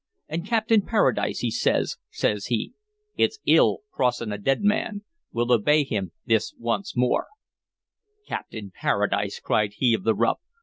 [0.27, 2.73] And Captain Paradise, he says, says he:
[3.17, 5.03] 'It's ill crossing a dead man.
[5.31, 7.27] We'll obey him this once more'"
[8.27, 10.39] "Captain Paradise!" cried he of the ruff.